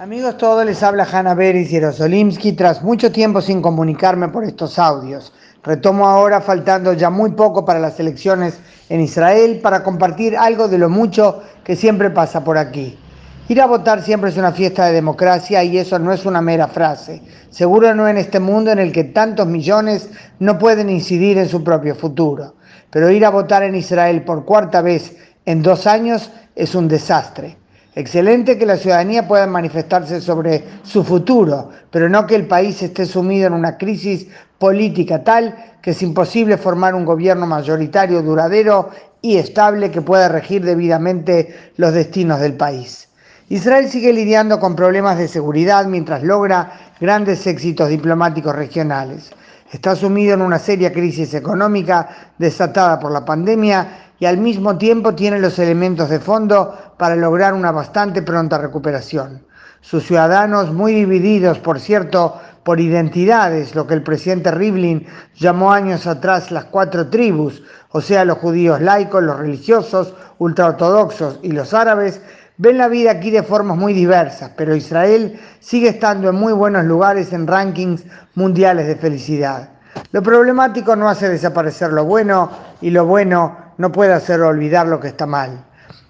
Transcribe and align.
Amigos 0.00 0.38
todos, 0.38 0.66
les 0.66 0.82
habla 0.82 1.06
Hanna 1.10 1.34
Beris 1.34 1.68
y 1.68 1.70
Jerosolimsky 1.70 2.54
tras 2.54 2.82
mucho 2.82 3.12
tiempo 3.12 3.40
sin 3.40 3.62
comunicarme 3.62 4.26
por 4.26 4.42
estos 4.42 4.76
audios. 4.76 5.32
Retomo 5.62 6.08
ahora, 6.08 6.40
faltando 6.40 6.94
ya 6.94 7.10
muy 7.10 7.30
poco 7.30 7.64
para 7.64 7.78
las 7.78 8.00
elecciones 8.00 8.58
en 8.88 9.00
Israel, 9.00 9.60
para 9.62 9.84
compartir 9.84 10.36
algo 10.36 10.66
de 10.66 10.78
lo 10.78 10.88
mucho 10.88 11.44
que 11.62 11.76
siempre 11.76 12.10
pasa 12.10 12.42
por 12.42 12.58
aquí. 12.58 12.98
Ir 13.46 13.60
a 13.60 13.66
votar 13.66 14.02
siempre 14.02 14.30
es 14.30 14.36
una 14.36 14.50
fiesta 14.50 14.86
de 14.86 14.94
democracia 14.94 15.62
y 15.62 15.78
eso 15.78 15.96
no 16.00 16.12
es 16.12 16.26
una 16.26 16.42
mera 16.42 16.66
frase. 16.66 17.22
Seguro 17.50 17.94
no 17.94 18.08
en 18.08 18.16
este 18.16 18.40
mundo 18.40 18.72
en 18.72 18.80
el 18.80 18.90
que 18.90 19.04
tantos 19.04 19.46
millones 19.46 20.10
no 20.40 20.58
pueden 20.58 20.90
incidir 20.90 21.38
en 21.38 21.48
su 21.48 21.62
propio 21.62 21.94
futuro. 21.94 22.56
Pero 22.90 23.10
ir 23.10 23.24
a 23.24 23.30
votar 23.30 23.62
en 23.62 23.76
Israel 23.76 24.24
por 24.24 24.44
cuarta 24.44 24.82
vez 24.82 25.16
en 25.46 25.62
dos 25.62 25.86
años 25.86 26.32
es 26.56 26.74
un 26.74 26.88
desastre. 26.88 27.58
Excelente 27.96 28.58
que 28.58 28.66
la 28.66 28.76
ciudadanía 28.76 29.28
pueda 29.28 29.46
manifestarse 29.46 30.20
sobre 30.20 30.64
su 30.82 31.04
futuro, 31.04 31.70
pero 31.90 32.08
no 32.08 32.26
que 32.26 32.34
el 32.34 32.46
país 32.46 32.82
esté 32.82 33.06
sumido 33.06 33.46
en 33.46 33.52
una 33.52 33.78
crisis 33.78 34.26
política 34.58 35.22
tal 35.22 35.54
que 35.80 35.92
es 35.92 36.02
imposible 36.02 36.56
formar 36.56 36.94
un 36.94 37.04
gobierno 37.04 37.46
mayoritario 37.46 38.22
duradero 38.22 38.90
y 39.22 39.36
estable 39.36 39.92
que 39.92 40.02
pueda 40.02 40.28
regir 40.28 40.64
debidamente 40.64 41.72
los 41.76 41.92
destinos 41.92 42.40
del 42.40 42.54
país. 42.54 43.08
Israel 43.48 43.88
sigue 43.88 44.12
lidiando 44.12 44.58
con 44.58 44.74
problemas 44.74 45.18
de 45.18 45.28
seguridad 45.28 45.86
mientras 45.86 46.22
logra 46.22 46.72
grandes 47.00 47.46
éxitos 47.46 47.90
diplomáticos 47.90 48.56
regionales. 48.56 49.30
Está 49.70 49.94
sumido 49.94 50.34
en 50.34 50.42
una 50.42 50.58
seria 50.58 50.92
crisis 50.92 51.34
económica 51.34 52.08
desatada 52.38 52.98
por 52.98 53.12
la 53.12 53.24
pandemia 53.24 54.03
y 54.18 54.26
al 54.26 54.38
mismo 54.38 54.78
tiempo 54.78 55.14
tiene 55.14 55.38
los 55.38 55.58
elementos 55.58 56.08
de 56.08 56.20
fondo 56.20 56.76
para 56.96 57.16
lograr 57.16 57.54
una 57.54 57.72
bastante 57.72 58.22
pronta 58.22 58.58
recuperación. 58.58 59.44
Sus 59.80 60.04
ciudadanos, 60.04 60.72
muy 60.72 60.94
divididos, 60.94 61.58
por 61.58 61.78
cierto, 61.78 62.40
por 62.64 62.80
identidades, 62.80 63.74
lo 63.74 63.86
que 63.86 63.94
el 63.94 64.02
presidente 64.02 64.50
Rivlin 64.50 65.06
llamó 65.34 65.72
años 65.72 66.06
atrás 66.06 66.50
las 66.50 66.64
cuatro 66.64 67.08
tribus, 67.08 67.62
o 67.90 68.00
sea, 68.00 68.24
los 68.24 68.38
judíos 68.38 68.80
laicos, 68.80 69.22
los 69.22 69.38
religiosos, 69.38 70.14
ultraortodoxos 70.38 71.40
y 71.42 71.52
los 71.52 71.74
árabes, 71.74 72.22
ven 72.56 72.78
la 72.78 72.88
vida 72.88 73.10
aquí 73.10 73.30
de 73.30 73.42
formas 73.42 73.76
muy 73.76 73.92
diversas, 73.92 74.52
pero 74.56 74.74
Israel 74.74 75.38
sigue 75.60 75.88
estando 75.88 76.30
en 76.30 76.36
muy 76.36 76.52
buenos 76.52 76.84
lugares 76.84 77.32
en 77.32 77.46
rankings 77.46 78.04
mundiales 78.34 78.86
de 78.86 78.96
felicidad. 78.96 79.68
Lo 80.12 80.22
problemático 80.22 80.96
no 80.96 81.08
hace 81.08 81.28
desaparecer 81.28 81.92
lo 81.92 82.04
bueno 82.04 82.50
y 82.80 82.90
lo 82.90 83.04
bueno 83.04 83.63
no 83.78 83.92
puede 83.92 84.12
hacer 84.12 84.40
olvidar 84.40 84.86
lo 84.86 85.00
que 85.00 85.08
está 85.08 85.26
mal. 85.26 85.64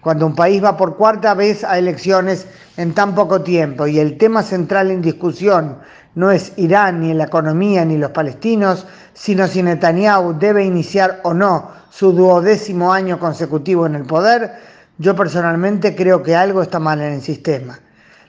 Cuando 0.00 0.26
un 0.26 0.34
país 0.34 0.64
va 0.64 0.76
por 0.76 0.96
cuarta 0.96 1.34
vez 1.34 1.62
a 1.62 1.78
elecciones 1.78 2.46
en 2.76 2.94
tan 2.94 3.14
poco 3.14 3.42
tiempo 3.42 3.86
y 3.86 3.98
el 3.98 4.16
tema 4.16 4.42
central 4.42 4.90
en 4.90 5.02
discusión 5.02 5.76
no 6.14 6.30
es 6.30 6.52
Irán, 6.56 7.00
ni 7.00 7.14
la 7.14 7.24
economía, 7.24 7.84
ni 7.84 7.98
los 7.98 8.10
palestinos, 8.10 8.86
sino 9.12 9.46
si 9.46 9.62
Netanyahu 9.62 10.38
debe 10.38 10.64
iniciar 10.64 11.20
o 11.22 11.34
no 11.34 11.70
su 11.90 12.12
duodécimo 12.12 12.92
año 12.92 13.18
consecutivo 13.18 13.86
en 13.86 13.94
el 13.94 14.04
poder, 14.04 14.52
yo 14.98 15.14
personalmente 15.14 15.94
creo 15.94 16.22
que 16.22 16.34
algo 16.34 16.62
está 16.62 16.78
mal 16.78 17.00
en 17.00 17.14
el 17.14 17.22
sistema. 17.22 17.78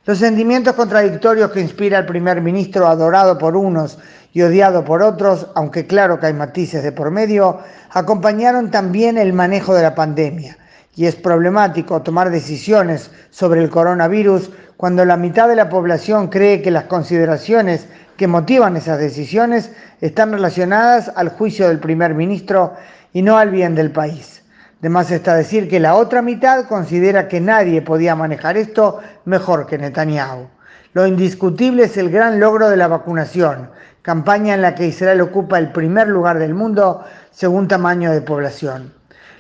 Los 0.04 0.18
sentimientos 0.18 0.74
contradictorios 0.74 1.52
que 1.52 1.62
inspira 1.62 2.00
el 2.00 2.08
primer 2.08 2.42
ministro, 2.42 2.88
adorado 2.88 3.38
por 3.38 3.56
unos 3.56 4.00
y 4.34 4.42
odiado 4.42 4.84
por 4.84 5.04
otros, 5.04 5.46
aunque 5.54 5.86
claro 5.86 6.20
que 6.20 6.26
hay 6.26 6.34
matices 6.34 6.82
de 6.82 6.92
por 6.92 7.12
medio, 7.12 7.60
acompañaron 7.92 8.72
también 8.72 9.20
el 9.20 9.32
manejo 9.32 9.76
de 9.76 9.84
la 9.84 9.94
pandemia. 9.94 10.58
Y 10.96 11.06
es 11.06 11.16
problemático 11.16 12.02
tomar 12.02 12.32
decisiones 12.32 13.12
sobre 13.30 13.62
el 13.62 13.70
coronavirus 13.70 14.50
cuando 14.76 15.06
la 15.06 15.18
mitad 15.18 15.48
de 15.48 15.56
la 15.56 15.70
población 15.70 16.30
cree 16.30 16.64
que 16.64 16.72
las 16.72 16.86
consideraciones 16.86 17.86
que 18.18 18.26
motivan 18.26 18.78
esas 18.78 18.98
decisiones 18.98 19.72
están 20.02 20.32
relacionadas 20.32 21.12
al 21.16 21.30
juicio 21.30 21.68
del 21.68 21.80
primer 21.80 22.16
ministro 22.16 22.74
y 23.14 23.22
no 23.22 23.38
al 23.38 23.52
bien 23.52 23.76
del 23.76 23.92
país. 23.92 24.42
De 24.82 24.90
más 24.90 25.12
está 25.12 25.36
decir 25.36 25.70
que 25.70 25.80
la 25.80 25.94
otra 25.94 26.24
mitad 26.24 26.66
considera 26.66 27.28
que 27.28 27.40
nadie 27.40 27.84
podía 27.84 28.16
manejar 28.16 28.58
esto 28.58 29.00
mejor 29.26 29.68
que 29.68 29.78
Netanyahu. 29.78 30.48
Lo 30.94 31.06
indiscutible 31.06 31.84
es 31.84 31.98
el 31.98 32.10
gran 32.10 32.40
logro 32.40 32.68
de 32.68 32.78
la 32.78 32.88
vacunación, 32.88 33.70
campaña 34.02 34.56
en 34.56 34.64
la 34.64 34.74
que 34.74 34.88
Israel 34.88 35.22
ocupa 35.22 35.60
el 35.60 35.72
primer 35.72 36.08
lugar 36.08 36.40
del 36.40 36.56
mundo 36.56 37.04
según 37.30 37.68
tamaño 37.68 38.12
de 38.12 38.22
población. 38.22 38.92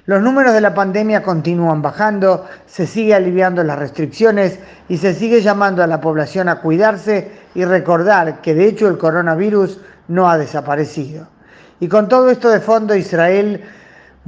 Los 0.05 0.21
números 0.21 0.53
de 0.53 0.61
la 0.61 0.75
pandemia 0.75 1.23
continúan 1.23 1.81
bajando, 1.81 2.45
se 2.67 2.85
sigue 2.85 3.15
aliviando 3.15 3.63
las 3.63 3.79
restricciones 3.79 4.59
y 4.89 4.97
se 4.97 5.15
sigue 5.15 5.41
llamando 5.41 5.81
a 5.81 5.87
la 5.87 6.01
población 6.01 6.49
a 6.49 6.61
cuidarse 6.61 7.31
y 7.55 7.65
recordar 7.65 8.41
que 8.41 8.53
de 8.53 8.65
hecho 8.65 8.87
el 8.87 8.99
coronavirus 8.99 9.79
no 10.07 10.29
ha 10.29 10.37
desaparecido. 10.37 11.27
Y 11.79 11.87
con 11.87 12.07
todo 12.07 12.29
esto 12.29 12.49
de 12.49 12.59
fondo, 12.59 12.95
Israel 12.95 13.63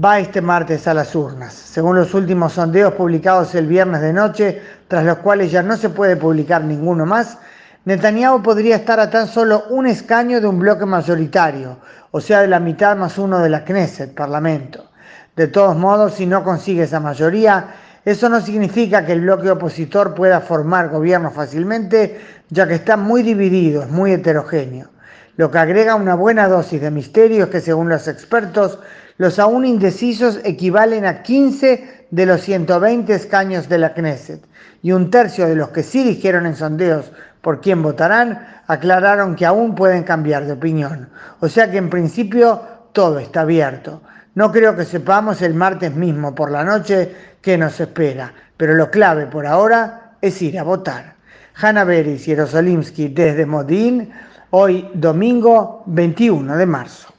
va 0.03 0.19
este 0.19 0.41
martes 0.41 0.87
a 0.87 0.93
las 0.93 1.15
urnas. 1.15 1.53
Según 1.53 1.95
los 1.95 2.13
últimos 2.13 2.53
sondeos 2.53 2.93
publicados 2.93 3.53
el 3.55 3.67
viernes 3.67 4.01
de 4.01 4.13
noche, 4.13 4.61
tras 4.87 5.05
los 5.05 5.17
cuales 5.19 5.51
ya 5.51 5.61
no 5.61 5.77
se 5.77 5.89
puede 5.89 6.15
publicar 6.15 6.63
ninguno 6.63 7.05
más, 7.05 7.37
Netanyahu 7.85 8.41
podría 8.41 8.77
estar 8.77 8.99
a 8.99 9.09
tan 9.09 9.27
solo 9.27 9.65
un 9.69 9.87
escaño 9.87 10.39
de 10.39 10.47
un 10.47 10.57
bloque 10.57 10.85
mayoritario, 10.85 11.77
o 12.11 12.21
sea, 12.21 12.41
de 12.41 12.47
la 12.47 12.59
mitad 12.59 12.95
más 12.95 13.17
uno 13.17 13.39
de 13.39 13.49
la 13.49 13.65
Knesset, 13.65 14.15
Parlamento. 14.15 14.89
De 15.35 15.47
todos 15.47 15.75
modos, 15.75 16.13
si 16.13 16.25
no 16.25 16.43
consigue 16.43 16.83
esa 16.83 16.99
mayoría, 16.99 17.75
eso 18.05 18.29
no 18.29 18.39
significa 18.41 19.05
que 19.05 19.13
el 19.13 19.21
bloque 19.21 19.49
opositor 19.49 20.13
pueda 20.13 20.39
formar 20.41 20.89
gobierno 20.89 21.31
fácilmente, 21.31 22.19
ya 22.49 22.67
que 22.67 22.75
está 22.75 22.97
muy 22.97 23.21
dividido, 23.21 23.83
es 23.83 23.89
muy 23.89 24.11
heterogéneo. 24.11 24.89
Lo 25.35 25.49
que 25.49 25.57
agrega 25.57 25.95
una 25.95 26.15
buena 26.15 26.47
dosis 26.47 26.79
de 26.79 26.91
misterio 26.91 27.45
es 27.45 27.49
que, 27.49 27.61
según 27.61 27.89
los 27.89 28.07
expertos, 28.07 28.79
los 29.17 29.39
aún 29.39 29.65
indecisos 29.65 30.39
equivalen 30.43 31.05
a 31.05 31.21
15 31.23 32.07
de 32.09 32.25
los 32.25 32.41
120 32.41 33.13
escaños 33.13 33.69
de 33.69 33.77
la 33.77 33.93
Knesset 33.93 34.41
y 34.81 34.91
un 34.91 35.09
tercio 35.09 35.47
de 35.47 35.55
los 35.55 35.69
que 35.69 35.83
sí 35.83 36.03
dijeron 36.03 36.45
en 36.45 36.55
sondeos 36.55 37.11
por 37.41 37.61
quién 37.61 37.81
votarán 37.81 38.47
aclararon 38.67 39.35
que 39.35 39.45
aún 39.45 39.75
pueden 39.75 40.03
cambiar 40.03 40.45
de 40.45 40.53
opinión. 40.53 41.09
O 41.39 41.49
sea 41.49 41.69
que 41.69 41.77
en 41.77 41.89
principio 41.89 42.61
todo 42.91 43.19
está 43.19 43.41
abierto. 43.41 44.01
No 44.35 44.51
creo 44.51 44.75
que 44.75 44.85
sepamos 44.85 45.41
el 45.41 45.53
martes 45.53 45.93
mismo 45.93 46.33
por 46.33 46.51
la 46.51 46.63
noche 46.63 47.13
qué 47.41 47.57
nos 47.57 47.79
espera, 47.79 48.33
pero 48.57 48.73
lo 48.73 48.89
clave 48.89 49.27
por 49.27 49.45
ahora 49.45 50.13
es 50.21 50.41
ir 50.41 50.57
a 50.57 50.63
votar. 50.63 51.15
Hanna 51.55 51.83
Beris 51.83 52.21
y 52.23 52.25
Jerosolimsky 52.31 53.09
desde 53.09 53.45
Modín, 53.45 54.11
hoy 54.49 54.89
domingo 54.93 55.83
21 55.85 56.57
de 56.57 56.65
marzo. 56.65 57.12